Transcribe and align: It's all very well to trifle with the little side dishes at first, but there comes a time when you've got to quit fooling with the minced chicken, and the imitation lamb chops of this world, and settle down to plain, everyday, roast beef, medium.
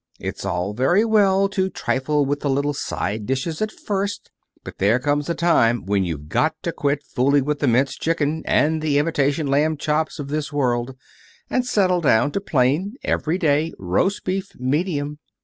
It's 0.19 0.45
all 0.45 0.73
very 0.73 1.05
well 1.05 1.47
to 1.49 1.69
trifle 1.69 2.25
with 2.25 2.39
the 2.39 2.49
little 2.49 2.73
side 2.73 3.27
dishes 3.27 3.61
at 3.61 3.71
first, 3.71 4.31
but 4.63 4.79
there 4.79 4.97
comes 4.97 5.29
a 5.29 5.35
time 5.35 5.85
when 5.85 6.03
you've 6.05 6.27
got 6.27 6.55
to 6.63 6.71
quit 6.71 7.03
fooling 7.03 7.45
with 7.45 7.59
the 7.59 7.67
minced 7.67 8.01
chicken, 8.01 8.41
and 8.45 8.81
the 8.81 8.97
imitation 8.97 9.45
lamb 9.45 9.77
chops 9.77 10.17
of 10.17 10.29
this 10.29 10.51
world, 10.51 10.95
and 11.51 11.67
settle 11.67 12.01
down 12.01 12.31
to 12.31 12.41
plain, 12.41 12.95
everyday, 13.03 13.73
roast 13.77 14.23
beef, 14.23 14.53
medium. 14.57 15.19